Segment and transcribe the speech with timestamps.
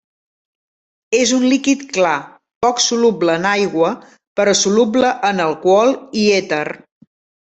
[1.17, 2.13] És un líquid clar,
[2.67, 3.91] poc soluble en aigua
[4.41, 6.65] però soluble en alcohol i èter.